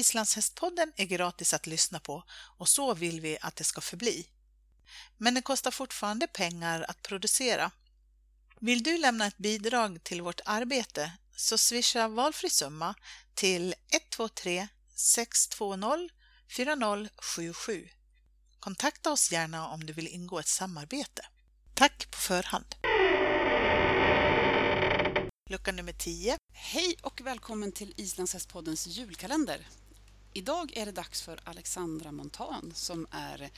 [0.00, 2.24] Islandshästpodden är gratis att lyssna på
[2.58, 4.26] och så vill vi att det ska förbli.
[5.18, 7.70] Men det kostar fortfarande pengar att producera.
[8.60, 12.94] Vill du lämna ett bidrag till vårt arbete så swisha valfri summa
[13.34, 16.08] till 123 620
[16.56, 17.88] 4077.
[18.60, 21.26] Kontakta oss gärna om du vill ingå ett samarbete.
[21.74, 22.74] Tack på förhand!
[25.50, 26.36] Lucka nummer 10.
[26.52, 29.66] Hej och välkommen till Islandshästpoddens julkalender.
[30.32, 33.50] Idag är det dags för Alexandra Montan som är,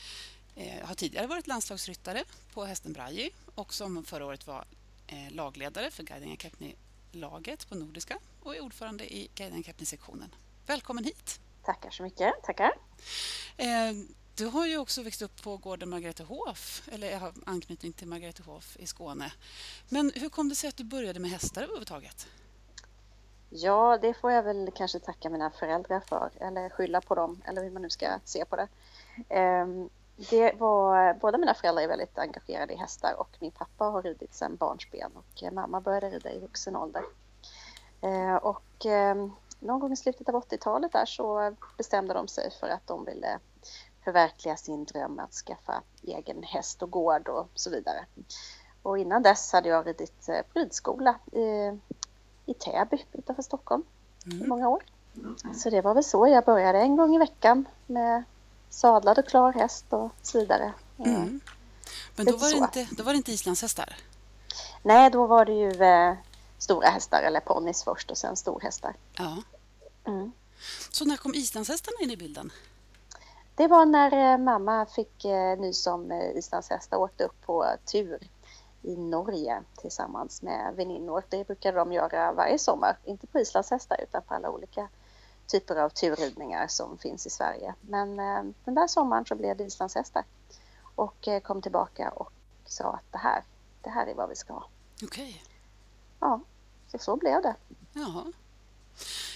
[0.56, 4.64] eh, har tidigare varit landslagsryttare på hästen Braji och som förra året var
[5.06, 10.34] eh, lagledare för Guiding Academy-laget på Nordiska och är ordförande i Guiding Academy-sektionen.
[10.66, 11.40] Välkommen hit!
[11.64, 12.72] Tackar så mycket, tackar!
[13.56, 13.92] Eh,
[14.34, 18.86] du har ju också växt upp på gården Margretehof, eller har anknytning till Margretehof i
[18.86, 19.32] Skåne.
[19.88, 22.28] Men hur kom det sig att du började med hästar överhuvudtaget?
[23.54, 27.62] Ja, det får jag väl kanske tacka mina föräldrar för, eller skylla på dem, eller
[27.62, 28.68] hur man nu ska se på det.
[29.28, 29.88] Ehm,
[30.30, 34.34] det var, båda mina föräldrar är väldigt engagerade i hästar och min pappa har ridit
[34.34, 37.02] sedan barnsben och mamma började rida i vuxen ålder.
[38.00, 42.68] Ehm, och ehm, någon gång i slutet av 80-talet där så bestämde de sig för
[42.68, 43.38] att de ville
[44.04, 48.06] förverkliga sin dröm att skaffa egen häst och gård och så vidare.
[48.82, 51.78] Och innan dess hade jag ridit eh, på ridskola i,
[52.46, 53.82] i Täby utanför Stockholm
[54.26, 54.44] mm.
[54.44, 54.82] i många år.
[55.56, 58.24] Så det var väl så jag började en gång i veckan med
[58.70, 60.72] sadlad och klar häst och så vidare.
[60.98, 61.40] Mm.
[62.16, 63.96] Men då var, det inte, då var det inte islandshästar?
[64.82, 66.14] Nej, då var det ju eh,
[66.58, 68.94] stora hästar eller ponnys först och sen storhästar.
[69.18, 69.42] Ja.
[70.04, 70.32] Mm.
[70.90, 72.52] Så när kom islandshästarna in i bilden?
[73.54, 77.66] Det var när eh, mamma fick eh, nys om eh, islandshästar och åkte upp på
[77.92, 78.18] tur
[78.82, 81.24] i Norge tillsammans med väninnor.
[81.28, 84.88] Det brukade de göra varje sommar, inte på islandshästar utan på alla olika
[85.46, 87.74] typer av turridningar som finns i Sverige.
[87.80, 88.16] Men
[88.64, 90.24] den där sommaren så blev det islandshästar
[90.94, 92.32] och kom tillbaka och
[92.64, 93.42] sa att det här,
[93.82, 94.64] det här är vad vi ska ha.
[95.02, 95.06] Okej.
[95.06, 95.34] Okay.
[96.20, 96.40] Ja,
[96.88, 97.54] så så blev det.
[97.92, 98.32] Jaha.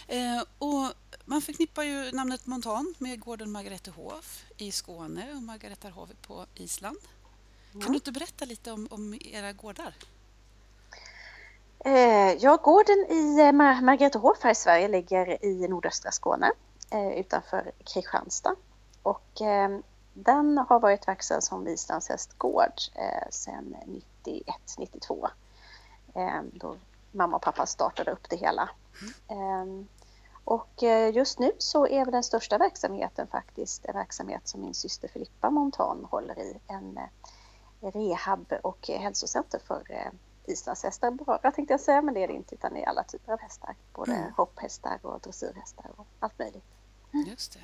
[0.06, 0.92] Eh, och
[1.24, 6.98] man förknippar ju namnet Montan med gården Margaretehof i Skåne och Margaretarhof på Island.
[7.82, 9.94] Kan du inte berätta lite om, om era gårdar?
[11.86, 16.52] Eh, ja, gården i eh, Margaretehof här i Sverige ligger i nordöstra Skåne
[16.90, 18.54] eh, utanför Kristianstad.
[19.02, 19.40] Och
[20.14, 22.80] den har varit verksam som Islands hästgård
[23.30, 23.76] sedan
[24.24, 25.28] 91-92
[26.14, 26.76] eh, då
[27.12, 28.70] mamma och pappa startade upp det hela.
[29.28, 29.88] Mm.
[30.44, 30.82] Och
[31.12, 35.50] just nu så är väl den största verksamheten faktiskt en verksamhet som min syster Filippa
[35.50, 36.56] Montan håller i.
[36.66, 36.98] En
[37.80, 40.10] rehab och hälsocenter för eh,
[40.46, 43.32] islandshästar bara tänkte jag säga, men det är det inte utan det är alla typer
[43.32, 43.76] av hästar.
[43.92, 44.32] Både mm.
[44.36, 46.64] hopphästar och dressyrhästar och allt möjligt.
[47.12, 47.26] Mm.
[47.26, 47.60] Just det.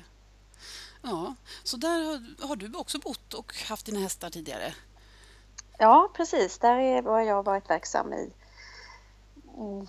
[1.01, 4.73] Ja, så där har, har, du också bott och haft dina hästar tidigare?
[5.77, 6.59] Ja, precis.
[6.59, 8.33] Där har jag varit verksam i
[9.57, 9.87] mm,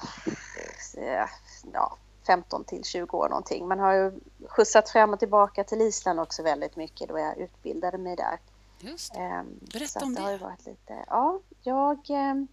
[1.73, 1.97] ja,
[2.27, 3.69] 15 till 20 år någonting.
[3.69, 4.13] Man har ju
[4.49, 8.39] skjutsat fram och tillbaka till Island också väldigt mycket då jag utbildade mig där.
[8.85, 9.21] Just det.
[9.21, 10.21] Ehm, Berätta om det.
[10.21, 12.49] Har varit lite, ja, jag, ehm,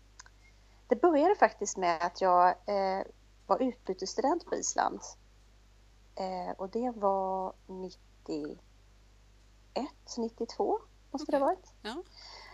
[0.87, 3.03] det började faktiskt med att jag eh,
[3.47, 4.99] var utbytesstudent på Island.
[6.15, 8.59] Eh, och det var 91,
[10.17, 10.79] 92
[11.11, 11.39] måste okay.
[11.39, 11.73] det ha varit.
[11.81, 12.03] Ja.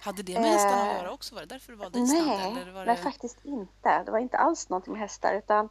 [0.01, 1.35] Hade det med hästarna att eh, göra också?
[1.35, 2.27] Var det därför du valde Island?
[2.27, 2.85] Nej, eller var det...
[2.85, 4.03] nej, faktiskt inte.
[4.03, 5.69] Det var inte alls någonting med hästar utan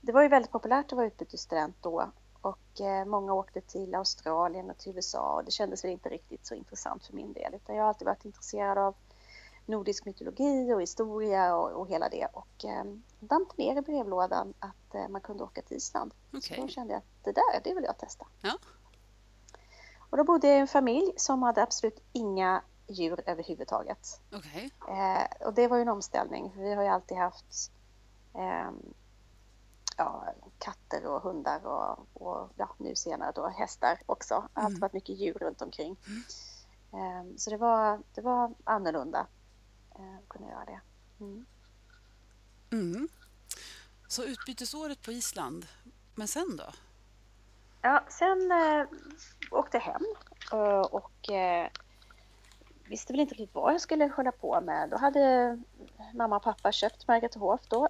[0.00, 4.70] det var ju väldigt populärt att vara utbytesstudent då och eh, många åkte till Australien
[4.70, 7.76] och till USA och det kändes väl inte riktigt så intressant för min del utan
[7.76, 8.94] jag har alltid varit intresserad av
[9.66, 12.84] nordisk mytologi och historia och, och hela det och eh,
[13.20, 16.14] damp ner i brevlådan att eh, man kunde åka till Island.
[16.32, 16.56] Okay.
[16.56, 18.26] Så då kände jag att det där, det vill jag testa.
[18.40, 18.58] Ja.
[20.10, 24.20] Och då bodde jag i en familj som hade absolut inga djur överhuvudtaget.
[24.32, 24.70] Okay.
[24.88, 27.72] Eh, och det var ju en omställning vi har ju alltid haft
[28.34, 28.70] eh,
[30.00, 34.48] ja, katter och hundar och, och ja, nu senare då hästar också.
[34.54, 34.78] Mm.
[34.78, 35.96] varit mycket djur runt omkring.
[36.06, 37.26] Mm.
[37.28, 39.26] Um, så det var, det var annorlunda
[39.98, 40.80] uh, att kunna göra det.
[41.20, 41.46] Mm.
[42.72, 43.08] Mm.
[44.08, 45.66] Så utbytesåret på Island,
[46.14, 46.72] men sen då?
[47.82, 48.86] Ja, sen uh,
[49.50, 50.06] åkte jag hem
[50.52, 51.68] uh, och uh,
[52.88, 54.90] visste väl inte riktigt vad jag skulle hålla på med.
[54.90, 55.58] Då hade
[56.14, 57.88] mamma och pappa köpt Margaretehof då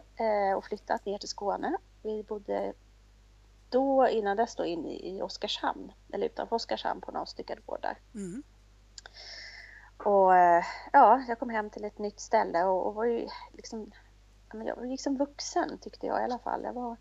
[0.57, 2.73] och flyttat ner till Skåne vi bodde
[3.69, 7.99] då innan dess då inne i Oskarshamn, eller utanför Oskarshamn på några stycken gårdar.
[8.15, 8.43] Mm.
[9.97, 13.93] Och eh, ja, jag kom hem till ett nytt ställe och, och var ju liksom,
[14.53, 16.63] jag var liksom vuxen tyckte jag i alla fall.
[16.65, 16.97] Jag var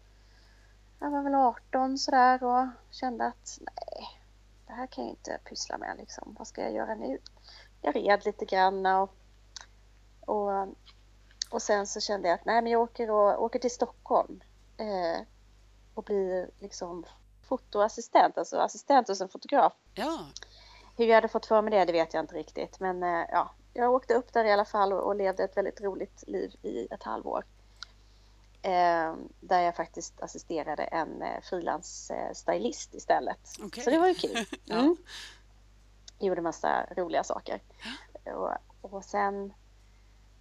[1.00, 4.08] jag var väl 18 sådär och kände att nej,
[4.68, 6.36] det här kan jag inte pyssla med liksom.
[6.40, 7.18] Vad ska jag göra nu?
[7.82, 9.14] Jag red lite grann och,
[10.22, 10.68] och,
[11.50, 14.40] och sen så kände jag att nej, men jag åker, och, åker till Stockholm
[14.80, 15.22] eh,
[15.94, 17.06] och blir liksom
[17.42, 19.74] fotoassistent, alltså assistent hos en fotograf.
[19.94, 20.26] Ja,
[20.98, 22.80] Hur jag hade fått för mig det, det vet jag inte riktigt.
[22.80, 25.82] Men eh, ja, jag åkte upp där i alla fall och, och levde ett väldigt
[25.82, 27.46] roligt liv i ett halvår.
[28.62, 33.40] Eh, där jag faktiskt assisterade en eh, frilansstylist istället.
[33.64, 33.84] Okej.
[33.84, 34.46] Så det var ju kul.
[34.66, 34.76] Ja.
[34.76, 34.96] Mm.
[36.20, 37.62] Gjorde massa roliga saker.
[38.24, 39.54] Och, och sen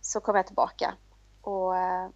[0.00, 0.94] så kom jag tillbaka
[1.42, 2.08] och eh,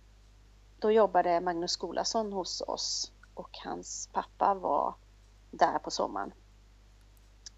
[0.82, 4.94] då jobbade Magnus Skolason hos oss och hans pappa var
[5.50, 6.32] där på sommaren.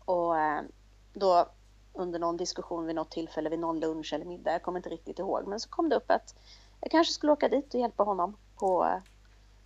[0.05, 0.63] Och eh,
[1.13, 1.49] då
[1.93, 5.19] under någon diskussion vid något tillfälle, vid någon lunch eller middag, jag kommer inte riktigt
[5.19, 6.35] ihåg, men så kom det upp att
[6.81, 8.99] jag kanske skulle åka dit och hjälpa honom på eh,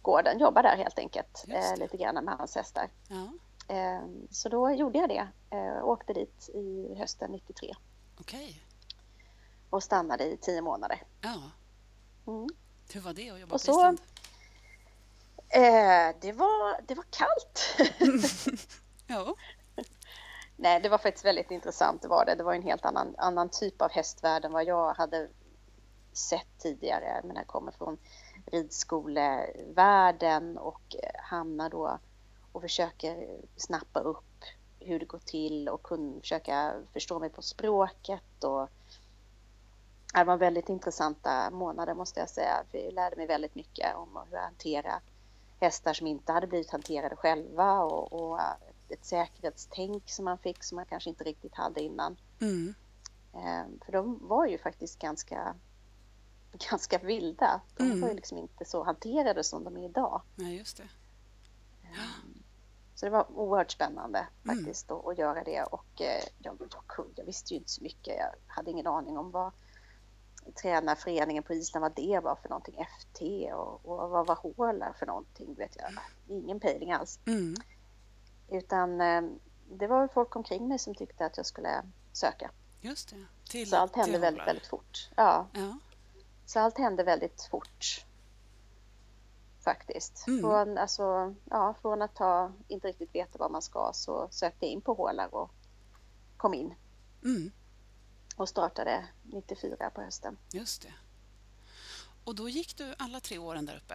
[0.02, 2.90] gården, jobba där helt enkelt, eh, lite grann med hans hästar.
[3.08, 3.28] ja.
[3.74, 4.00] Eh,
[4.30, 7.74] Så då gjorde jag det, eh, åkte dit i hösten 93
[8.20, 8.62] okej.
[9.70, 11.02] och stannade i tio månader.
[11.20, 11.40] Ja.
[12.26, 12.48] Mm.
[12.94, 14.00] Hur var det att jobba Och på så- Island?
[15.50, 17.76] Eh, det, var, det var kallt.
[19.10, 19.34] Ja,
[20.56, 22.02] Nej, det var faktiskt väldigt intressant.
[22.02, 22.34] Det var det.
[22.34, 25.28] Det var en helt annan, annan typ av hästvärld än vad jag hade
[26.12, 27.20] sett tidigare.
[27.24, 27.98] Men jag kommer från
[28.46, 31.98] ridskolevärlden och eh, hamnar då
[32.52, 34.44] och försöker snappa upp
[34.80, 38.44] hur det går till och kunna försöka förstå mig på språket.
[38.44, 38.68] Och
[40.14, 42.64] det var väldigt intressanta månader måste jag säga.
[42.72, 45.00] Jag lärde mig väldigt mycket om hur att hantera
[45.60, 48.40] hästar som inte hade blivit hanterade själva och, och
[48.88, 52.16] ett säkerhetstänk som man fick som man kanske inte riktigt hade innan.
[52.40, 52.74] mm.
[53.34, 55.54] Eh, för de var ju faktiskt ganska,
[56.70, 57.60] ganska vilda.
[57.76, 58.00] De Mm.
[58.00, 60.22] var ju liksom inte så hanterade som de är idag.
[60.36, 60.88] ja just det.
[62.94, 64.56] Så det var oerhört spännande Mm.
[64.56, 65.62] faktiskt att, att göra det.
[65.62, 66.56] Och eh, jag,
[66.96, 68.16] jag, jag visste ju inte så mycket.
[68.18, 69.52] Jag hade ingen aning om vad
[70.54, 72.86] tränarföreningen på Island, vad det var för någonting.
[73.00, 73.22] FT
[73.52, 75.54] och, och vad var hålar för någonting.
[75.54, 75.90] Vet jag.
[76.28, 77.18] Ingen pejling alls.
[77.26, 77.54] Mm.
[78.48, 79.22] Utan eh,
[79.70, 82.50] det var folk omkring mig som tyckte att jag skulle söka.
[82.80, 83.24] Just det.
[83.50, 85.10] Till, Så allt hände väldigt, väldigt fort.
[85.16, 85.78] Ja, Ja.
[86.46, 88.04] så allt hände väldigt fort.
[89.60, 90.26] Faktiskt.
[90.26, 90.40] Mm.
[90.40, 94.72] Från, alltså, ja, från att ha, inte riktigt veta vad man ska så sökte jag
[94.72, 95.50] in på hålar och
[96.36, 96.74] kom in
[97.24, 97.50] Mm.
[98.38, 100.36] Och startade 94 på hösten.
[100.52, 100.92] Just det.
[102.24, 103.94] Och då gick du alla tre åren där uppe?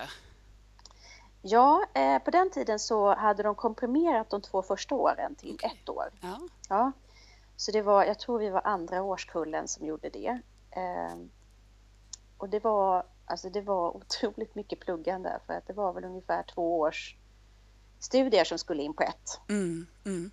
[1.41, 5.79] Ja, eh, på den tiden så hade de komprimerat de två första åren till Okej.
[5.81, 6.11] ett år.
[6.21, 6.39] Ja.
[6.69, 6.91] Ja,
[7.55, 10.39] så det var, jag tror vi var andra årskullen som gjorde det.
[10.71, 11.15] Eh,
[12.37, 16.43] och det var, alltså det var otroligt mycket pluggande för att det var väl ungefär
[16.43, 17.15] två års
[17.99, 19.39] studier som skulle in på ett.
[19.49, 19.87] Mm.
[20.05, 20.31] Mm.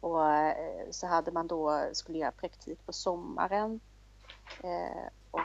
[0.00, 3.80] Och eh, så hade man då, skulle göra praktik på sommaren
[4.62, 5.40] eh, och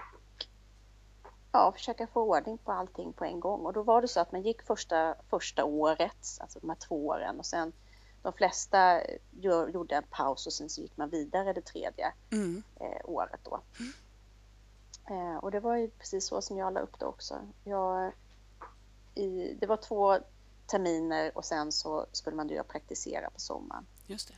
[1.51, 3.65] ja, försöka få ordning på allting på en gång.
[3.65, 7.07] Och då var det så att man gick första, första året, alltså de här två
[7.07, 7.73] åren och sen
[8.21, 12.63] de flesta gör, gjorde en paus och sen så gick man vidare det tredje Mm.
[12.79, 13.59] eh, året då.
[15.09, 17.35] Eh, och det var ju precis så som jag la upp det också.
[17.63, 18.11] Jag,
[19.15, 20.17] i, det var två
[20.67, 23.85] terminer och sen så skulle man då praktisera på sommaren.
[24.07, 24.35] Just det.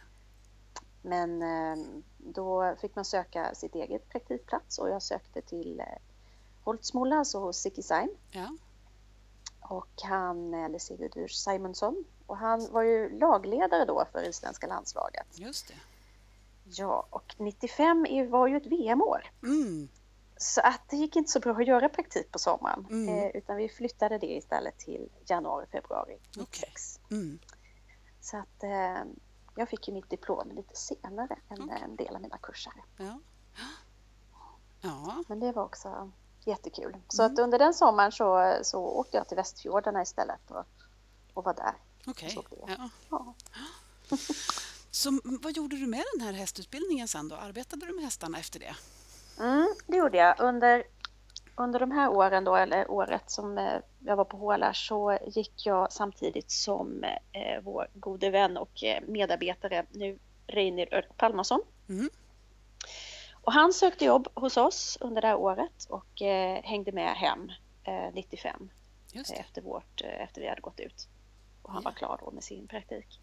[1.01, 1.86] Men eh,
[2.18, 5.86] då fick man söka sitt eget praktikplats och jag sökte till eh,
[6.63, 8.10] Holtsmola, alltså hos Siki Saim.
[8.32, 8.50] Ja.
[9.60, 15.27] Och han, eller Sigurdur Simonsson, och han var ju lagledare då för isländska landslaget.
[15.39, 15.74] Just det.
[16.70, 19.32] Ja, och 95 är- var ju ett VM-år.
[19.44, 19.88] Mm.
[20.38, 22.88] Så att det gick inte så bra att göra praktik på sommaren.
[22.89, 23.10] Mm.
[23.10, 27.00] Eh, utan vi flyttade det istället till januari, februari 96.
[27.12, 27.39] Mm.
[28.22, 28.63] Så att
[29.58, 31.82] jag fick ju mitt diplom lite senare än Okej.
[31.84, 32.84] en del av mina kursare.
[32.98, 33.20] Ja.
[34.82, 35.24] Ja.
[35.28, 36.12] Men det var också
[36.46, 36.98] jättekul.
[37.08, 40.66] Så att under den sommaren så, så åkte jag till Västfjordarna istället och,
[41.34, 41.74] och var där.
[42.08, 42.38] Okej.
[42.50, 42.76] Det.
[42.78, 42.90] Ja.
[43.10, 43.34] Ja.
[44.92, 47.36] Så vad gjorde du med den här hästutbildningen sen då?
[47.36, 48.76] Arbetade du med hästarna efter det?
[49.40, 50.40] Mm, det gjorde jag.
[50.40, 50.84] Under,
[51.60, 55.66] under de här åren då, eller året som eh, jag var på Hålar så gick
[55.66, 61.62] jag samtidigt som eh, vår gode vän och eh, medarbetare nu Reiner Örk Palmason.
[61.90, 62.10] Mm.
[63.32, 67.52] Och han sökte jobb hos oss under det här året och eh, hängde med hem
[67.84, 68.70] eh, 95
[69.12, 71.08] Just eh, efter, vårt, efter vi hade gått ut.
[71.62, 71.90] Och han Ja.
[71.90, 73.20] var klar då med sin praktik.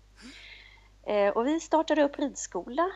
[1.02, 2.90] Eh, och vi startade upp ridskola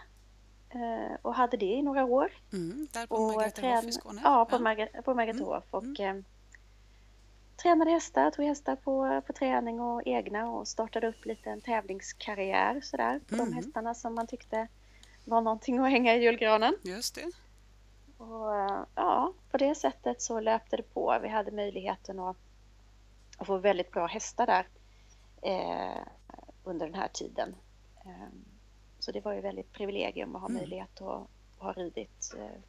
[1.23, 2.33] och hade det i några år.
[2.53, 2.89] Mm.
[2.93, 4.21] Där på Och Margaretehof i Skåne?
[4.25, 4.61] Ja, på, ja.
[4.61, 5.65] Marga- på Margaretehof.
[5.75, 6.17] Mm, Och, eh,
[7.57, 12.81] tränade hästar, tog hästar på, på träning och egna och startade upp lite en tävlingskarriär
[12.81, 13.47] sådär på Mm.
[13.51, 14.69] de hästarna som man tyckte
[15.25, 16.75] var någonting att hänga i julgranen.
[16.83, 17.31] Just det.
[18.25, 21.19] Och eh, ja, på det sättet så löpte det på.
[21.23, 22.37] Vi hade möjligheten att,
[23.39, 24.67] att få väldigt bra hästar där
[25.43, 26.03] eh,
[26.65, 27.55] under den här tiden.
[28.05, 28.29] Eh,
[28.99, 30.59] så det var ju väldigt privilegium att ha Mm.
[30.61, 31.29] möjlighet att, att
[31.59, 32.61] ha ridit eh,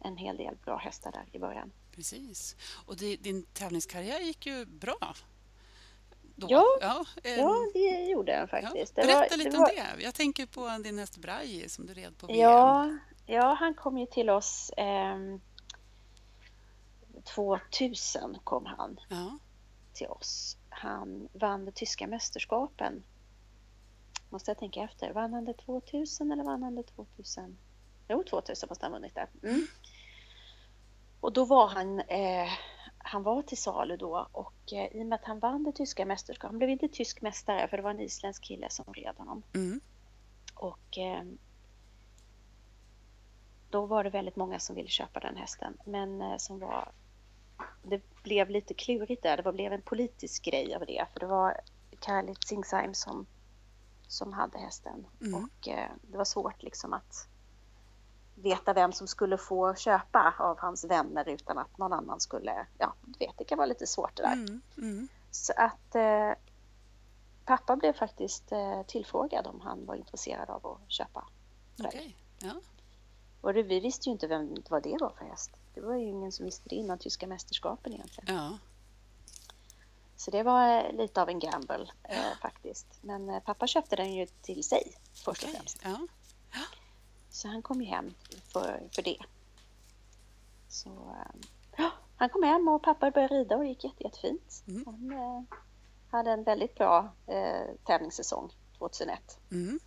[0.00, 1.72] en hel del bra hästar där i början.
[1.94, 2.56] Precis.
[2.86, 5.14] Och det, din tävlingskarriär gick ju bra.
[6.36, 6.46] Då.
[6.50, 6.64] Ja.
[6.80, 8.46] ja, eh, Ja, det gjorde den ja.
[8.46, 8.94] faktiskt.
[8.96, 10.02] Det Berätta var- lite det om var- det.
[10.02, 12.38] Jag tänker på din häst Braje som du red på VM.
[12.40, 15.40] Ja, ja, han kom ju till oss ehm,
[17.24, 19.38] 2000 kom han Ja.
[19.92, 20.56] till oss.
[20.68, 23.02] Han vann de tyska mästerskapen.
[24.32, 25.12] Måste jag tänka efter.
[25.12, 27.58] Vann han det 2000 eller vann han det 2000?
[28.08, 29.48] Jo, 2000 måste han ha vunnit det.
[29.48, 29.66] Mm.
[31.20, 32.48] Och då var han, eh,
[32.98, 36.06] han var till salu då och eh, i och med att han vann det tyska
[36.06, 39.42] mästerskapet, han blev inte tysk mästare för det var en isländsk kille som red honom.
[39.54, 39.80] Mm.
[40.54, 41.22] Och eh,
[43.70, 45.76] då var det väldigt många som ville köpa den hästen.
[45.84, 46.92] Men eh, som var...
[47.82, 49.36] Det blev lite klurigt där.
[49.36, 51.06] Det var- blev en politisk grej av det.
[51.12, 51.60] För det var
[52.00, 53.26] Khalid Singsheim som,
[54.12, 55.06] som hade hästen.
[55.20, 55.34] Mm.
[55.44, 57.28] Och eh, det var svårt liksom att
[58.34, 62.66] veta vem som skulle få köpa av hans vänner utan att någon annan skulle...
[62.78, 64.32] Ja, du vet, det kan vara lite svårt det där.
[64.32, 64.60] Mm.
[64.78, 65.08] Mm.
[65.30, 66.32] Så att eh,
[67.44, 71.24] pappa blev faktiskt eh, tillfrågad om han var intresserad av att köpa.
[71.84, 72.16] Okej.
[72.38, 72.54] Ja.
[73.40, 75.50] Och det, vi visste ju inte vem, vad det var för häst.
[75.74, 78.36] Det var ju ingen som visste det innan tyska mästerskapen egentligen.
[78.36, 78.58] ja.
[80.22, 82.86] Så det var eh, lite av en gamble eh, faktiskt.
[83.00, 85.54] Men eh, pappa köpte den ju till sig först och Okej.
[85.56, 85.78] främst.
[85.84, 86.06] Ja.
[87.30, 88.14] Så han kom ju hem
[88.52, 89.18] för, för det.
[90.68, 91.14] Så
[91.78, 91.84] eh,
[92.16, 94.64] han kom hem och pappa började rida och det gick jätte, jättefint.
[94.68, 94.84] Mm.
[94.86, 95.42] Han eh,
[96.10, 99.38] hade en väldigt bra eh, tävlingssäsong 2001.
[99.50, 99.80] Mm.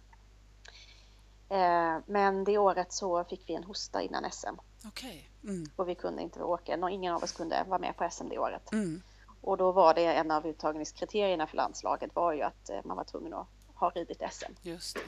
[2.05, 5.29] Men det året så fick vi en hosta innan SM Okej.
[5.43, 5.65] Mm.
[5.75, 6.89] och vi kunde inte åka.
[6.89, 8.71] Ingen av oss kunde vara med på SM det året.
[8.71, 9.01] Mm.
[9.45, 13.03] Och då var det en av uttagningskriterierna för landslaget var ju att eh, man var
[13.03, 14.51] tvungen att ha ridit SM.
[14.61, 15.01] Just det.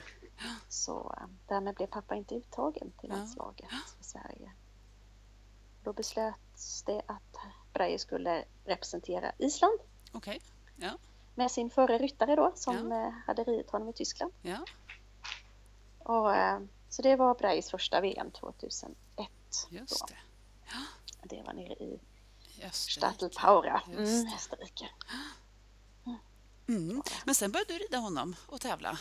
[0.70, 3.16] Så eh, därmed blev pappa inte uttagen till Ja.
[3.16, 4.52] landslaget för Sverige.
[5.84, 7.38] Då beslöts det att
[7.74, 9.80] Braje skulle representera Island
[10.14, 10.42] Okej.
[11.36, 13.06] med sin förre ryttare då som Ja.
[13.08, 14.34] eh, hade ridit honom i Tyskland.
[14.42, 14.58] Ja.
[16.00, 16.32] Och,
[16.90, 18.96] så det var Brajes första VM 2001.
[19.70, 20.06] Just då.
[20.08, 21.36] det.
[21.36, 22.00] Det var nere i
[23.88, 24.34] Just mm.
[24.36, 24.90] Österrike.
[26.68, 27.02] Mm.
[27.26, 28.98] Men sen började du rida honom och tävla.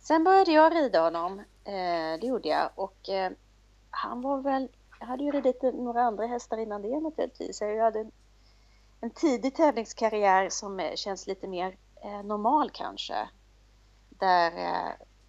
[0.00, 2.70] Sen började jag rida honom, eh, det gjorde jag.
[2.74, 3.32] Och eh,
[3.90, 4.68] han var väl,
[5.00, 7.60] jag hade ju ridit några andra hästar innan det naturligtvis.
[7.60, 8.12] Jag hade en,
[9.00, 11.76] en tidig tävlingskarriär som eh, känns lite mer
[12.24, 13.28] normal kanske.
[14.08, 14.52] Där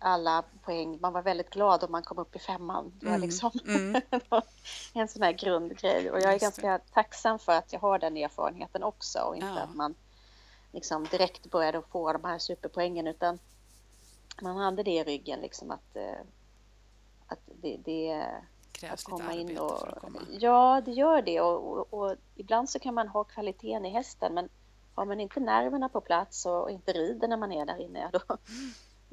[0.01, 2.93] alla poäng, man var väldigt glad om man kom upp i femman.
[2.99, 4.01] Det var Mm, liksom mm.
[4.93, 6.11] en sån här grundgrej.
[6.11, 6.61] Och jag är Just det.
[6.61, 9.59] ganska tacksam för att jag har den erfarenheten också och inte Ja.
[9.59, 9.95] att man
[10.71, 13.39] liksom direkt började få de här superpoängen utan
[14.41, 16.19] man hade det i ryggen liksom att, eh,
[17.27, 18.25] att det, det
[18.71, 19.79] Krävs att komma in och...
[19.79, 20.19] för att komma.
[20.39, 24.33] Ja, det gör det och, och, och ibland så kan man ha kvaliteten i hästen
[24.33, 24.49] men
[24.95, 28.09] har man inte nerverna på plats och, och inte rider när man är där inne,
[28.13, 28.37] då,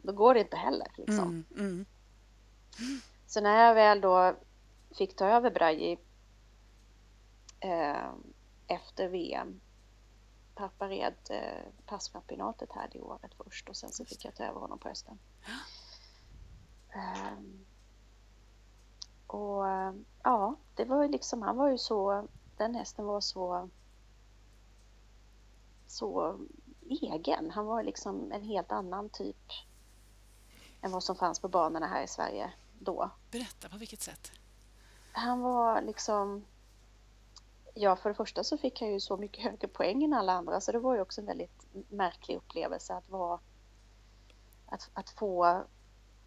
[0.03, 0.89] då går det inte heller.
[0.97, 1.29] Liksom.
[1.29, 1.45] Mm.
[1.59, 1.87] Mm.
[3.27, 4.37] Så när jag väl då
[4.91, 5.99] fick ta över Braji
[7.61, 8.11] eh,
[8.67, 9.61] efter VM
[10.55, 14.61] Pappa red eh, passchampionatet här det året först och sen så fick jag ta över
[14.61, 15.19] honom på hösten.
[16.91, 17.65] Ehm,
[19.27, 23.69] och eh, ja, det var ju liksom, han var ju så, den hästen var så
[25.87, 26.39] så
[26.89, 27.51] egen.
[27.51, 29.53] Han var liksom en helt annan typ
[30.83, 33.11] än vad som fanns på banorna här i Sverige då.
[33.31, 34.33] Berätta, på vilket sätt?
[35.13, 36.45] Han var liksom...
[37.75, 40.61] Ja, för det första så fick han ju så mycket högre poäng än alla andra
[40.61, 43.41] så det var ju också en väldigt märklig upplevelse att vara...
[44.67, 45.65] Att, att få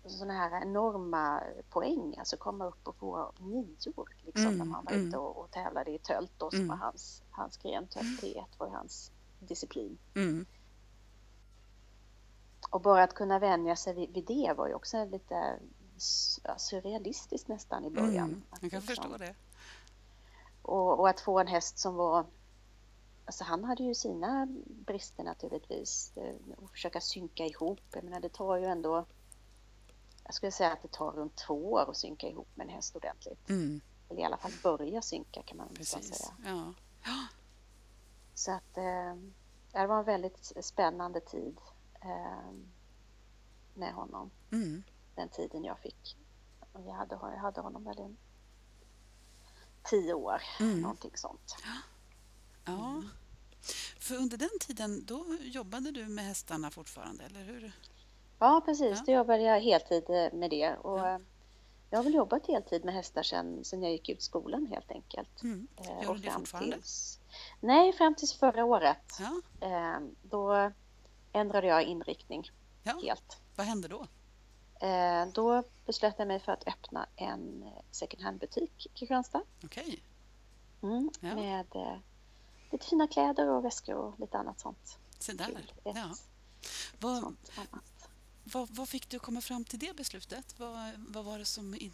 [0.05, 4.91] sådana här enorma poäng, alltså komma upp och få nior liksom Mm, när man var
[4.91, 5.07] mm.
[5.07, 6.69] ute och, och tävlade i tölt då som Mm.
[6.69, 7.87] var hans, hans gren.
[7.87, 9.97] Tölt 3 var hans disciplin.
[10.15, 10.45] Mm.
[12.69, 15.59] Och bara att kunna vänja sig vid, vid det var ju också lite
[16.57, 18.29] surrealistiskt nästan i början.
[18.29, 18.41] Mm.
[18.51, 19.35] Jag kan liksom- förstå det.
[20.61, 22.25] Och, och att få en häst som var...
[23.25, 26.11] Alltså han hade ju sina brister naturligtvis.
[26.15, 27.79] Det- Att försöka synka ihop.
[27.93, 29.05] Jag menar det tar ju ändå...
[30.23, 32.95] Jag skulle säga att det tar runt två år att synka ihop med en häst
[32.95, 33.49] ordentligt.
[33.49, 33.81] Mm.
[34.09, 36.07] Eller i alla fall börja synka kan man Precis.
[36.15, 36.31] säga.
[36.45, 36.73] Ja.
[38.33, 39.15] Så att eh,
[39.71, 41.57] det var en väldigt spännande tid
[42.01, 42.51] eh,
[43.73, 44.31] med honom.
[44.51, 44.83] Mm.
[45.15, 46.17] Den tiden jag fick.
[46.73, 48.15] Jag, hade, jag hade honom väl i
[49.83, 50.81] tio år, Mm.
[50.81, 51.55] någonting sånt.
[52.65, 53.03] Ja.
[53.99, 57.71] För under den tiden, då jobbade du med hästarna fortfarande, eller hur?
[58.39, 58.97] Ja, precis.
[58.97, 59.03] Ja.
[59.05, 60.75] Då jobbade jag heltid eh, med det.
[60.77, 61.15] Och Ja.
[61.15, 61.19] eh,
[61.89, 65.43] Jag har väl jobbat heltid med hästar sedan, sedan jag gick ut skolan helt enkelt.
[65.43, 65.67] Mm.
[65.77, 66.75] Eh, Gör du det fortfarande?
[66.75, 67.19] tills-
[67.59, 69.19] Nej, fram tills förra året.
[69.19, 69.41] Ja.
[69.67, 70.71] Eh, Då
[71.33, 72.51] ändrade jag inriktning
[72.83, 72.99] ja.
[73.03, 73.37] helt.
[73.55, 74.07] Vad hände då?
[74.87, 79.41] Eh, Då beslöt jag mig för att öppna en eh, second hand-butik i Kristianstad.
[79.63, 80.03] Okej.
[80.83, 81.35] Mm, Ja.
[81.35, 81.97] Med eh,
[82.71, 84.97] lite fina kläder och väskor och lite annat sånt.
[85.19, 85.73] Se där.
[85.83, 86.15] Ja.
[86.99, 87.35] Vad,
[88.43, 90.59] vad, vad fick du komma fram till det beslutet?
[90.59, 91.91] Vad, vad var det som in,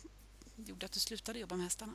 [0.55, 1.93] gjorde att du slutade jobba med hästarna?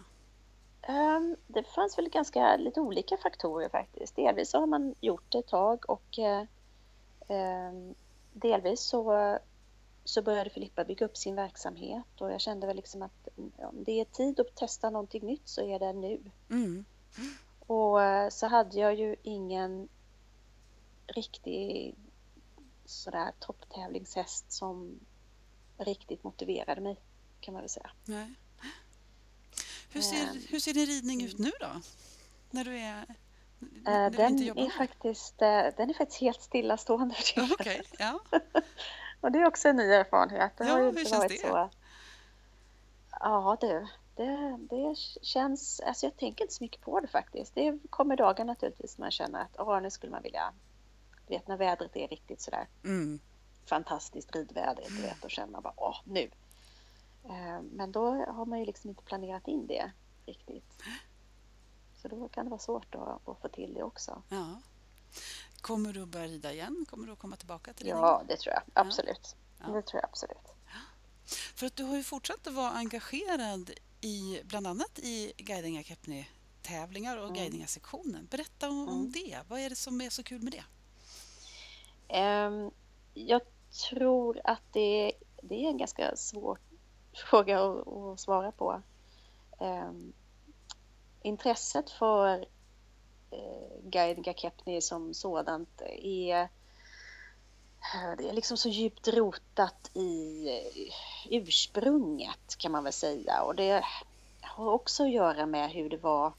[0.83, 4.17] Ehm, Det fanns väl ganska lite olika faktorer faktiskt.
[4.17, 6.45] Delvis har man gjort det ett tag och eh,
[8.33, 9.39] delvis så,
[10.05, 14.01] så började Filippa bygga upp sin verksamhet och jag kände väl liksom att om det
[14.01, 16.21] är tid att testa någonting nytt så är det nu.
[16.51, 16.85] Mm.
[17.67, 19.89] Och eh, så hade jag ju ingen
[21.07, 21.95] riktig
[22.85, 25.01] sådär topptävlingshäst som
[25.79, 26.97] riktigt motiverade mig
[27.41, 27.91] kan man väl säga.
[28.05, 28.35] Nej.
[29.91, 30.43] Hur ser, Ehm.
[30.49, 31.81] hur ser din ridning ut nu då?
[32.51, 33.05] När du är...
[33.87, 37.15] Eh, När Den är, faktiskt, eh, den är faktiskt helt stillastående.
[37.37, 37.49] Ja.
[37.53, 38.21] Okej, ja.
[39.21, 40.53] Och det är också en ny erfarenhet.
[40.57, 41.49] Det Ja, har ju inte varit det?
[41.49, 41.71] så.
[43.21, 45.81] Ja du, det, det känns...
[45.81, 47.55] Alltså jag tänker inte så mycket på det faktiskt.
[47.55, 50.53] Det kommer dagar naturligtvis när man känner att åh, nu skulle man vilja...
[51.27, 53.21] Du vet när vädret är riktigt sådär Mm.
[53.67, 56.31] fantastiskt ridväder, du vet, då känner bara åh, nu.
[57.25, 59.91] Eh, Men då har man ju liksom inte planerat in det
[60.27, 60.83] riktigt.
[62.03, 64.23] Så då kan det vara svårt att, att få till det också.
[64.29, 64.61] ja.
[65.61, 66.87] Kommer du att börja rida igen?
[66.91, 68.03] Kommer du att komma tillbaka till ridning?
[68.03, 69.37] Ja, det tror jag absolut.
[69.61, 69.67] Ja.
[69.73, 70.53] Det tror jag absolut.
[71.57, 75.83] För att du har ju fortsatt att vara engagerad i bland annat i Guidinga
[76.63, 77.35] tävlingar och Mm.
[77.37, 78.27] Guidinga-sektionen.
[78.31, 79.13] Berätta om, Mm.
[79.13, 79.39] det.
[79.49, 80.65] Vad är det som är så kul med det?
[82.09, 82.71] Ehm,
[83.15, 83.43] Jag
[83.91, 86.59] tror att det, det är en ganska svår
[87.31, 88.83] fråga att, att svara på.
[89.61, 90.13] Ehm,
[91.23, 92.47] Intresset för
[93.31, 100.93] eh, Gakepni som sådant är, eh, det är liksom så djupt rotat i eh,
[101.31, 103.43] ursprunget kan man väl säga.
[103.43, 103.85] Och det
[104.41, 106.33] har också att göra med hur det var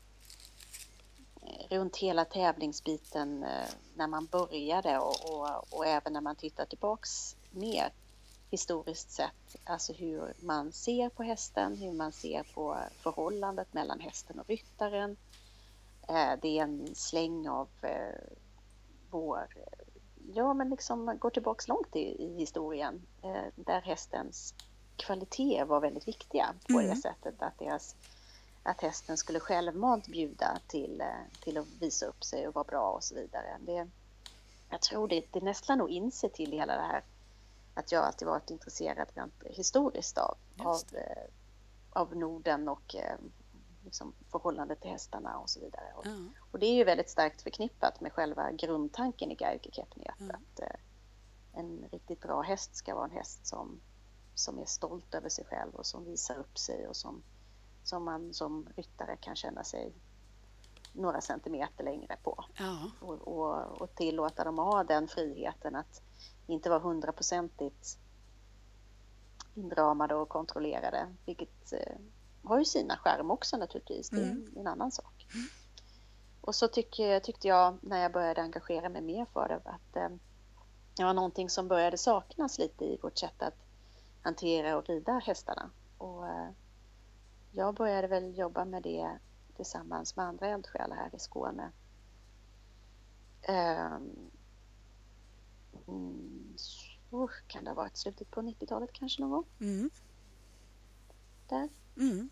[1.42, 3.46] eh, runt hela tävlingsbiten
[3.96, 7.92] när man började och, och, och även när man tittar tillbaks mer
[8.54, 14.40] historiskt sett, alltså hur man ser på hästen, hur man ser på förhållandet mellan hästen
[14.40, 15.18] och ryttaren.
[16.08, 18.22] Eh, Det är en släng av eh,
[19.10, 19.48] vår,
[20.34, 24.54] ja men liksom går tillbaks långt i, i historien eh, där hästens
[24.96, 26.90] kvaliteter var väldigt viktiga på Mm.
[26.90, 27.96] det sättet att deras
[28.64, 31.04] att hästen skulle självmant bjuda till,
[31.44, 33.58] till att visa upp sig och vara bra och så vidare.
[33.60, 33.88] Det,
[34.70, 37.04] jag tror det, det nästlar nog in sig till hela det här
[37.74, 41.24] att jag alltid varit intresserad rent historiskt av, av, eh,
[41.90, 43.18] av Norden och eh,
[43.84, 45.94] liksom förhållandet till hästarna och så vidare.
[45.96, 46.12] Och, Ja.
[46.52, 50.36] och det är ju väldigt starkt förknippat med själva grundtanken i Geikekepni att, Mm.
[50.36, 50.80] att eh,
[51.54, 53.82] en riktigt bra häst ska vara en häst som,
[54.36, 57.24] som är stolt över sig själv och som visar upp sig och som,
[57.84, 59.94] som man som ryttare kan känna sig
[60.94, 62.92] några centimeter längre på ja.
[63.02, 66.02] och, och, och tillåta dem att ha den friheten att
[66.48, 67.98] inte vara hundraprocentigt
[69.56, 71.96] inramade och kontrollerade, vilket eh,
[72.44, 74.10] har ju sina skärm också naturligtvis.
[74.10, 74.54] Det är Mm.
[74.58, 75.28] en annan sak.
[76.42, 80.10] Och så tycker, tyckte jag när jag började engagera mig mer för det att eh,
[80.98, 83.58] det var någonting som började saknas lite i vårt sätt att
[84.22, 85.70] hantera och rida hästarna.
[85.98, 86.50] Och eh,
[87.52, 89.10] jag började väl jobba med det
[89.56, 91.72] tillsammans med andra eldsjälar här i Skåne.
[96.56, 99.90] Så kan det ha varit slutet på 90-talet kanske någon gång Mm.
[101.50, 101.70] där.
[101.98, 102.30] Mm.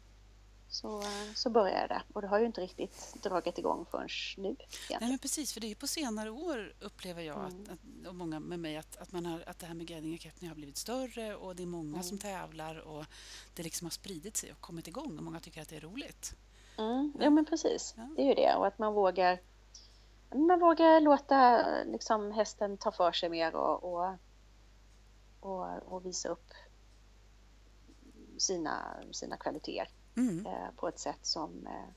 [0.69, 4.43] Så, eh, så började det och det har ju inte riktigt dragit igång förrän nu.
[4.43, 4.55] Nej,
[4.89, 5.09] egentligen.
[5.09, 7.61] men precis, för det är på senare år upplever jag Mm.
[7.63, 10.17] att, att, och många med mig att, att, man har, att det här med Guidinga
[10.17, 12.03] Kepni har blivit större och det är många Mm.
[12.03, 13.05] som tävlar och
[13.55, 16.35] det liksom har spridit sig och kommit igång och många tycker att det är roligt.
[16.77, 18.09] Mm, ja men precis, Ja.
[18.15, 19.39] det är ju det och att man vågar
[20.33, 24.15] man vågar låta liksom, hästen ta för sig mer och, och,
[25.39, 26.53] och, och visa upp
[28.37, 30.45] sina, sina kvaliteter Mm.
[30.45, 31.89] eh, på ett sätt som, eh,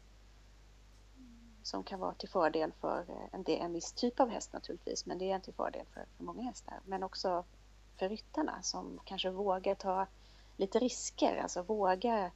[1.62, 5.06] som kan vara till fördel för eh, en, del, en viss typ av häst naturligtvis,
[5.06, 6.80] men det är en till fördel för, för många hästar.
[6.84, 7.44] Men också
[7.96, 10.06] för ryttarna som kanske vågar ta
[10.56, 12.30] lite risker, alltså vågar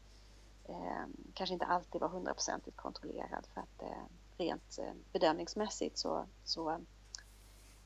[0.64, 4.06] eh, kanske inte alltid vara hundraprocentigt kontrollerad för att eh,
[4.38, 6.80] rent eh, bedömningsmässigt så, så,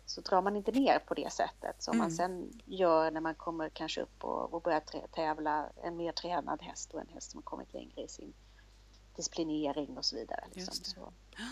[0.07, 2.05] så drar man inte ner på det sättet som mm.
[2.05, 6.63] man sen gör när man kommer kanske upp och, och börjar tävla en mer tränad
[6.63, 8.35] häst och en häst som har kommit längre i sin
[9.17, 10.45] disciplinering och så vidare.
[10.53, 10.75] Liksom.
[10.75, 11.13] Så.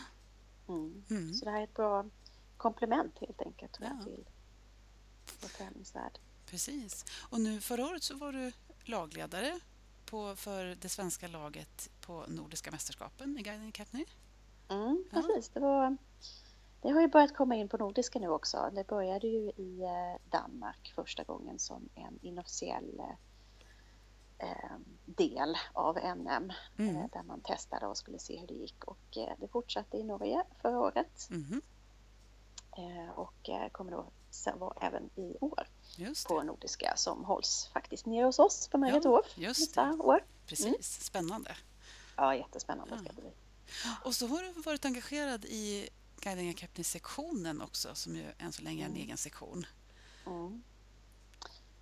[0.69, 1.05] Mm.
[1.11, 1.35] Mm.
[1.35, 2.07] så det här är ett bra
[2.57, 4.25] komplement helt enkelt tror jag, till
[5.41, 6.19] vår tävlingsvärld.
[6.47, 7.05] Precis.
[7.31, 8.53] Och nu förra året så var du
[8.85, 9.61] lagledare
[10.07, 14.07] på, för det svenska laget på Nordiska mästerskapen i Guiding Academy.
[14.71, 15.49] Mm, precis.
[15.49, 15.97] Det, var,
[16.83, 18.71] det har ju börjat komma in på nordiska nu också.
[18.75, 23.03] Det började ju i eh, Danmark första gången som en inofficiell
[24.39, 26.97] eh, del av NM mm.
[26.97, 30.43] Eh, där man testade och skulle se hur det gick och det fortsatte i Norge
[30.63, 31.29] förra året.
[31.31, 31.63] Mm.
[33.15, 34.07] Och kommer då
[34.59, 35.69] vara även i år
[36.29, 40.25] på Nordiska som hålls faktiskt nere hos oss på Mariatorp ja, nästa år.
[40.47, 40.83] Precis, mm.
[40.83, 41.57] spännande.
[42.17, 43.31] Ja, jättespännande ska det bli.
[44.05, 45.89] Och så har du varit engagerad i
[46.21, 49.03] Guiding Academy-sektionen också som ju än så länge är en mm.
[49.03, 49.67] egen sektion.
[50.27, 50.63] Mm.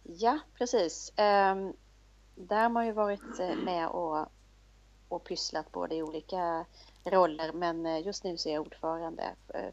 [0.02, 1.10] Ja, precis.
[1.10, 1.72] Um,
[2.34, 4.26] där har man ju varit eh, med och,
[5.08, 6.64] och pysslat både i olika
[7.04, 9.72] roller men eh, just nu så är jag ordförande för,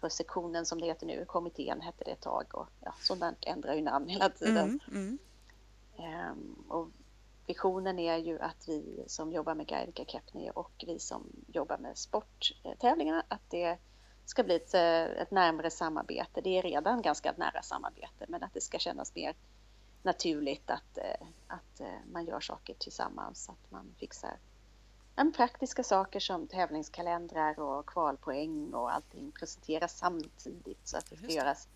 [0.00, 1.24] för sektionen som det heter nu.
[1.24, 4.80] Kommittén hette det ett tag och ja, sådant ändrar ju namn hela tiden.
[4.90, 5.18] Mm.
[5.96, 6.88] Um, och
[7.52, 11.98] visionen är ju att vi som jobbar med Gaelica Kepney och vi som jobbar med
[11.98, 13.78] sporttävlingarna, att det
[14.24, 16.40] ska bli ett, ett närmare samarbete.
[16.40, 19.36] Det är redan ganska nära samarbete, men att det ska kännas mer
[20.02, 20.98] naturligt att,
[21.46, 21.80] att
[22.12, 24.36] man gör saker tillsammans, att man fixar
[25.16, 31.26] en praktiska saker som tävlingskalendrar och kvalpoäng och allting presenteras samtidigt så att det ska
[31.26, 31.68] göras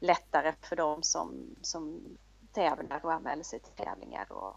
[0.00, 2.00] lättare för dem som, som
[2.52, 4.56] tävlar och anmäler sig till tävlingar och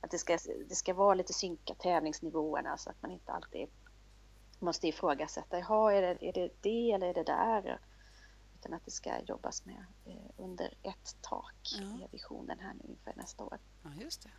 [0.00, 3.68] att det ska, det ska vara lite synka tävlingsnivåerna så att man inte alltid
[4.58, 7.80] måste ifrågasätta, jaha, är det, är det det eller är det där?
[8.58, 12.04] Utan att det ska jobbas med eh, under ett tak, ja.
[12.04, 13.58] är visionen här nu inför nästa år.
[13.82, 14.30] Ja, just det.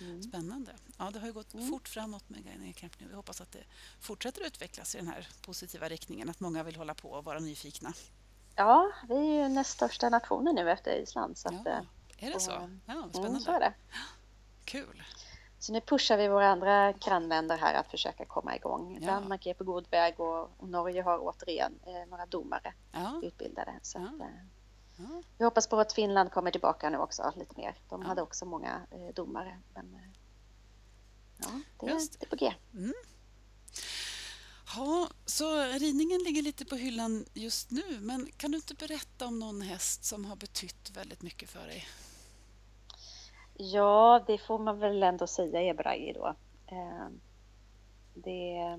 [0.00, 0.22] Mm.
[0.22, 0.72] Spännande.
[0.98, 1.68] Ja, det har ju gått mm.
[1.68, 3.06] fort framåt med Guiding Camp nu.
[3.08, 3.64] Vi hoppas att det
[4.00, 7.92] fortsätter utvecklas i den här positiva riktningen, att många vill hålla på och vara nyfikna.
[8.56, 11.38] Ja, vi är ju näst största nationen nu efter Island.
[11.38, 11.66] Så ja, att,
[12.18, 12.50] är det och, så?
[12.86, 13.28] Ja, spännande.
[13.28, 13.74] Mm, så är det.
[14.64, 15.02] Kul.
[15.58, 18.98] Så nu pushar vi våra andra grannländer här att försöka komma igång.
[19.00, 19.06] Ja.
[19.06, 23.20] Danmark är på god väg och, och Norge har återigen eh, några domare ja.
[23.22, 23.74] utbildade.
[23.82, 24.04] Så ja.
[24.04, 24.36] Att, eh,
[24.96, 25.22] ja.
[25.38, 27.74] Vi hoppas på att Finland kommer tillbaka nu också lite mer.
[27.88, 29.60] De hade också många eh, domare.
[29.74, 30.00] Men, eh,
[31.36, 32.20] ja, det, Just.
[32.20, 32.54] det är på G.
[32.74, 32.94] Mm.
[34.76, 38.00] Ja, så ridningen ligger lite på hyllan just nu.
[38.00, 41.86] Men kan du inte berätta om någon häst som har betytt väldigt mycket för dig?
[43.56, 46.34] Ja, det får man väl ändå säga är Bragi då.
[46.66, 47.08] Eh,
[48.14, 48.78] det,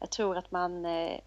[0.00, 1.20] jag tror att man eh,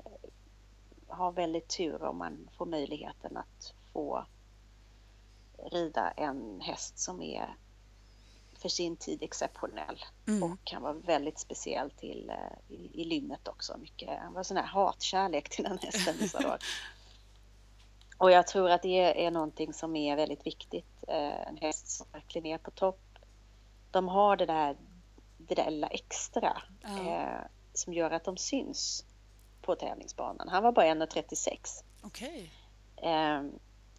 [1.07, 4.25] har väldigt tur om man får möjligheten att få
[5.71, 7.55] rida en häst som är
[8.59, 10.43] för sin tid exceptionell mm.
[10.43, 13.77] och kan vara väldigt speciell till, eh, i, i lynnet också.
[13.77, 16.59] Mycket, han var sån här hatkärlek till den hästen vissa dagar.
[18.19, 21.03] Och jag tror att det är någonting som är väldigt viktigt.
[21.07, 23.01] Eh, en häst som verkligen är på topp.
[23.91, 24.77] De har det där,
[25.37, 27.13] det där lilla extra ja.
[27.13, 29.05] eh, som gör att de syns
[29.61, 30.47] på tävlingsbanan.
[30.49, 31.83] Han var bara 1,36.
[32.01, 32.51] Okej.
[32.95, 33.11] Okay.
[33.11, 33.43] Eh,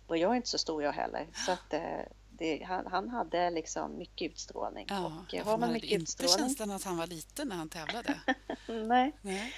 [0.06, 1.28] och jag är inte så stor jag heller.
[1.46, 4.86] Så att, eh, det, han, han, hade liksom mycket utstrålning.
[4.88, 6.38] Ja, och har man mycket inte utstrålning...
[6.38, 8.20] känslan att han var liten när han tävlade.
[8.86, 9.12] Nej.
[9.20, 9.54] Nej.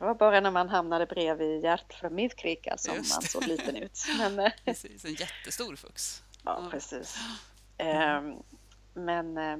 [0.00, 4.04] Det var bara när man hamnade bredvid Gert från Midkrika som man såg liten ut.
[4.18, 6.22] Men, eh, precis, en jättestor fux.
[6.44, 7.16] Ja, precis.
[7.78, 8.36] Mm.
[8.94, 9.58] Men eh,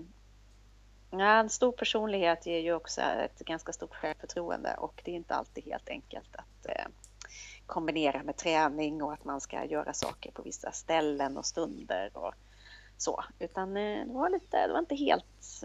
[1.11, 5.35] ja, en stor personlighet ger ju också ett ganska stort självförtroende och det är inte
[5.35, 6.87] alltid helt enkelt att eh,
[7.67, 12.35] kombinera med träning och att man ska göra saker på vissa ställen och stunder och
[12.97, 13.25] så.
[13.39, 15.65] Utan det var, lite, det var inte helt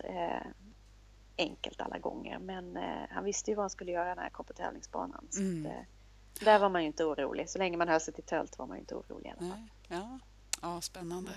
[1.37, 2.39] enkelt alla gånger.
[2.39, 5.27] Men eh, han visste ju vad han skulle göra när han kom på tävlingsbanan.
[5.29, 5.65] Så mm.
[5.65, 7.49] att, eh, där var man ju inte orolig.
[7.49, 9.67] Så länge man höll sig till tölt var man ju inte orolig i alla fall.
[9.87, 10.19] Ja,
[10.61, 11.31] ja spännande.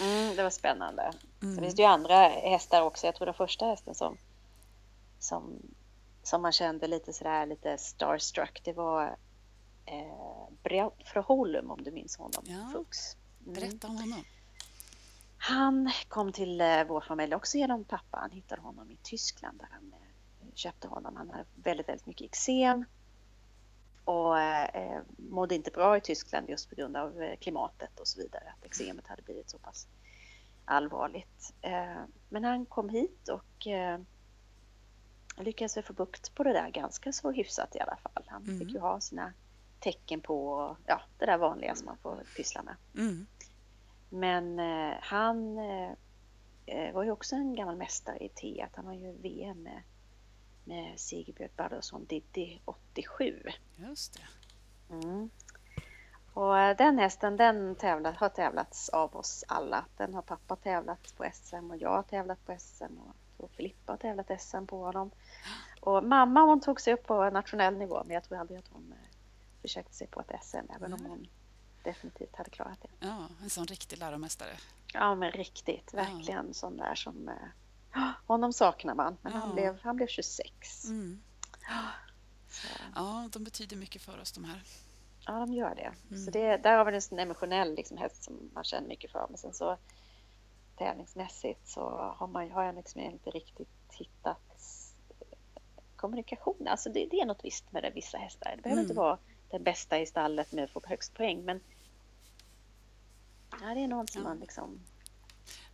[0.00, 1.02] Mm, det var spännande.
[1.42, 1.54] Mm.
[1.54, 3.06] Sen finns det ju andra hästar också.
[3.06, 4.16] Jag tror den första hästen som,
[5.18, 5.62] som,
[6.22, 9.16] som man kände lite sådär lite starstruck, det var
[9.86, 12.44] eh, Froholm om du minns honom.
[12.46, 12.70] Ja.
[12.72, 13.16] Fux.
[13.42, 13.54] Mm.
[13.54, 14.24] Berätta om honom.
[15.48, 18.18] Han kom till eh, vår familj också genom pappa.
[18.18, 19.94] Han hittade honom i Tyskland där han
[20.54, 21.16] köpte honom.
[21.16, 22.84] Han hade väldigt, väldigt mycket eksem
[24.04, 28.20] och eh, mådde inte bra i Tyskland just på grund av eh, klimatet och så
[28.20, 28.52] vidare.
[28.58, 29.86] Att eksemet hade blivit så pass
[30.64, 31.54] allvarligt.
[31.62, 33.98] Eh, men han kom hit och eh,
[35.36, 38.24] lyckades få bukt på det där ganska så hyfsat i alla fall.
[38.26, 38.58] Han mm.
[38.58, 39.32] fick ju ha sina
[39.80, 42.76] tecken på ja, det där vanliga som man får pyssla med.
[42.94, 43.26] Mm.
[44.08, 45.92] Men eh, han eh,
[46.66, 48.68] eh, var ju också en gammal mästare i T1.
[48.74, 49.82] Han var ju VM med,
[50.64, 53.42] med Sigebjörn Bardarsson Diddy 87.
[53.76, 54.26] Just det.
[54.94, 55.30] Mm.
[56.32, 59.84] Och eh, den hästen den tävlat, har tävlats av oss alla.
[59.96, 62.98] Den har pappa tävlat på SM och jag har tävlat på SM
[63.36, 65.10] och Filippa har tävlat SM på honom.
[65.80, 68.92] Och mamma hon tog sig upp på nationell nivå men jag tror aldrig att hon
[68.92, 69.08] eh,
[69.62, 71.26] försökte sig på ett SM även om hon
[71.86, 73.06] definitivt hade klarat det.
[73.06, 74.56] Ja, en sån riktig läromästare.
[74.92, 75.94] Ja, men riktigt.
[75.94, 76.52] Verkligen ja.
[76.52, 77.28] sån där som...
[77.28, 79.38] Eh, honom saknar man, men ja.
[79.38, 80.84] han, blev, han blev 26.
[80.84, 81.22] Mm.
[82.94, 84.62] Ja, de betyder mycket för oss de här.
[85.26, 85.92] Ja, de gör det.
[86.10, 86.24] Mm.
[86.24, 89.26] Så det, där har vi en sån emotionell liksom, häst som man känner mycket för.
[89.28, 89.78] Men sen så
[90.76, 94.46] tävlingsmässigt så har, man, har jag liksom inte riktigt hittat
[95.96, 96.68] kommunikation.
[96.68, 98.52] Alltså det, det är något visst med det, vissa hästar.
[98.56, 98.90] Det behöver mm.
[98.90, 99.18] inte vara
[99.50, 101.60] den bästa i stallet med att få högst poäng, men
[103.60, 104.28] ja, det är någon som ja.
[104.28, 104.80] man liksom...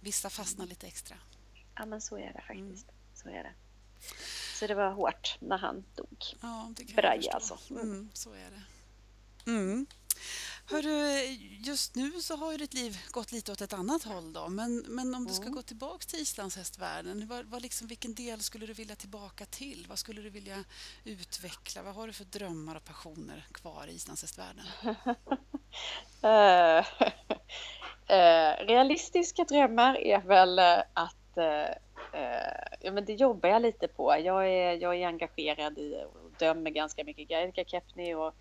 [0.01, 1.17] Vissa fastnar lite extra.
[1.75, 2.89] Ja, men så är det faktiskt.
[2.89, 3.15] Mm.
[3.15, 3.53] Så är det.
[4.55, 6.25] Så det var hårt när han dog.
[6.41, 7.59] Ja, det kan Braj alltså.
[7.71, 7.83] Mm.
[7.83, 8.11] mm.
[8.13, 8.63] så är det.
[9.51, 9.87] Mm.
[10.67, 11.21] Hörru,
[11.65, 14.49] just nu så har ju ditt liv gått lite åt ett annat håll då.
[14.49, 15.55] Men, men om du ska mm.
[15.55, 19.87] gå tillbaka till islandshästvärlden, vad, vad liksom, vilken del skulle du vilja tillbaka till?
[19.89, 20.65] Vad skulle du vilja
[21.05, 21.83] utveckla?
[21.83, 24.65] Vad har du för drömmar och passioner kvar i islandshästvärlden?
[26.25, 26.85] uh,
[28.11, 30.59] uh, realistiska drömmar är väl
[30.95, 31.75] att uh,
[32.81, 34.17] ja, men det jobbar jag lite på.
[34.19, 38.35] Jag är, jag är engagerad i och dömer ganska mycket Gaelka Kepni och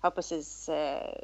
[0.00, 1.18] har precis eh,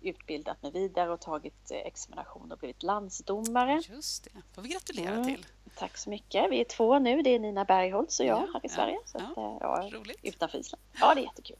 [0.00, 3.82] utbildat mig vidare och tagit eh, examination och blivit landsdomare.
[3.88, 5.24] Just det, får vi gratulera mm.
[5.24, 5.46] till.
[5.76, 6.50] Tack så mycket.
[6.50, 7.22] Vi är två nu.
[7.22, 8.98] Det är Nina Bergholtz och jag ja, här i Sverige.
[9.04, 10.18] Så ja, att, eh, ja, roligt.
[10.22, 10.82] Utanför Island.
[11.00, 11.56] Ja, det är jättekul.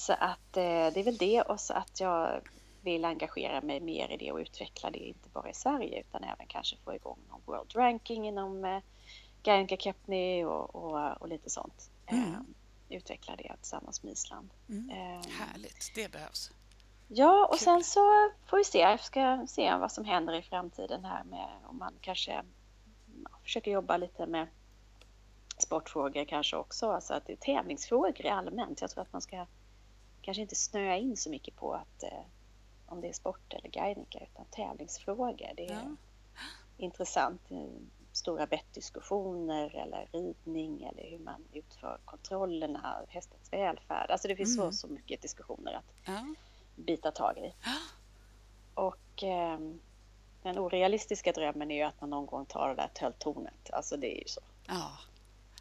[0.00, 2.40] Så att det är väl det och så att jag
[2.82, 6.46] vill engagera mig mer i det och utveckla det, inte bara i Sverige utan även
[6.46, 8.82] kanske få igång någon World Ranking inom eh,
[9.42, 11.90] Gaenka Kepni och, och, och, lite sånt.
[12.06, 12.54] Mm
[12.90, 14.50] utveckla det tillsammans med Island.
[14.68, 14.90] Mm.
[14.90, 16.50] Eh, Härligt, det behövs.
[17.08, 17.64] Ja, och Kul.
[17.64, 18.78] sen så får vi se.
[18.78, 22.42] Jag ska se vad som händer i framtiden här med om man kanske ja,
[23.42, 24.46] försöker jobba lite med
[25.58, 26.90] sportfrågor kanske också.
[26.90, 28.80] Alltså att det är tävlingsfrågor allmänt.
[28.80, 29.46] Jag tror att man ska
[30.22, 32.24] kanske inte snöa in så mycket på att eh,
[32.86, 35.52] om det är sport eller guidningar utan tävlingsfrågor.
[35.56, 35.96] Det är ja.
[36.76, 37.42] intressant
[38.12, 44.10] stora bettdiskussioner eller ridning eller hur man utför kontrollerna, hästens välfärd.
[44.10, 44.72] Alltså det finns mm.
[44.72, 46.34] så, så mycket diskussioner att ja.
[46.76, 47.54] bita tag i.
[48.74, 49.58] Och eh,
[50.42, 53.70] den orealistiska drömmen är ju att man någon gång tar det där tölltornet.
[53.72, 54.40] Alltså det är ju så.
[54.66, 54.90] Ja,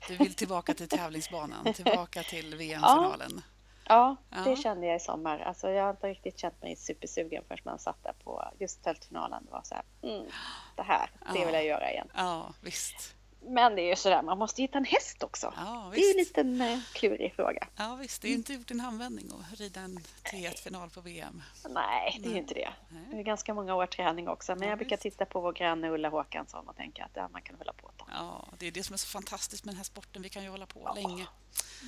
[0.08, 3.32] du vill tillbaka till tävlingsbanan, tillbaka till VM-finalen.
[3.36, 3.41] Ja.
[3.89, 5.39] Ja, det kände jag i sommar.
[5.39, 9.45] Alltså, jag har inte riktigt känt mig supersugen förrän man satt där på just tältfinalen.
[9.45, 10.28] Det var så här, mm,
[10.75, 12.08] det här, det vill jag göra igen.
[12.15, 13.15] Ja, visst.
[13.41, 15.54] Men det är ju sådär, man måste hitta en häst också.
[15.58, 17.67] Ja, det är en liten eh, klurig fråga.
[17.75, 18.21] Ja, visst.
[18.21, 21.43] Det är inte gjort en handvändning att rida en T1-final på VM.
[21.69, 22.69] Nej, det är inte det.
[22.89, 23.04] Nej.
[23.12, 24.56] Det är ganska många år träning också.
[24.56, 25.04] Men ja, jag brukar visst.
[25.04, 27.97] titta på vår granne Ulla Håkansson och tänka att ja, man kan hålla på ett
[27.97, 28.08] tag.
[28.12, 30.21] Ja, det är det som är så fantastiskt med den här sporten.
[30.21, 31.28] Vi kan ju hålla på ja, länge.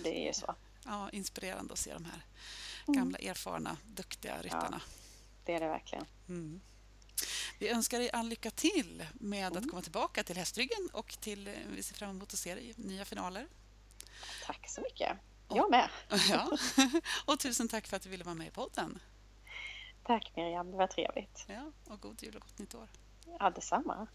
[0.04, 2.26] Det är ju så ja, inspirerande att se de här
[2.88, 3.00] mm.
[3.00, 4.82] gamla, erfarna, duktiga ryttarna.
[4.86, 4.94] Ja,
[5.46, 6.06] det är det verkligen.
[6.30, 6.62] Mm.
[7.60, 9.58] Vi önskar dig all lycka till med mm.
[9.58, 12.70] att komma tillbaka till hästryggen och till, eh, vi ser fram emot att se dig
[12.70, 13.48] i nya finaler.
[14.46, 15.18] Tack så mycket.
[15.50, 15.90] Jag med.
[16.30, 16.58] Ja.
[17.26, 19.00] Och tusen tack för att du ville vara med i podden.
[20.04, 21.46] Tack Miriam, det var trevligt.
[21.48, 22.88] Ja, och god jul och gott nytt år.
[23.40, 24.08] Ja, detsamma.